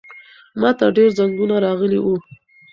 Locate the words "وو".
2.01-2.15